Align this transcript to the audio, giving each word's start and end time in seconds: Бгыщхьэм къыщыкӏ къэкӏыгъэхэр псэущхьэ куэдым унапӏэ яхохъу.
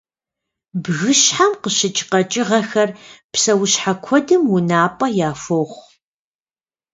Бгыщхьэм 0.83 1.51
къыщыкӏ 1.61 2.01
къэкӏыгъэхэр 2.09 2.89
псэущхьэ 3.31 3.93
куэдым 4.03 4.43
унапӏэ 4.55 5.07
яхохъу. 5.29 5.79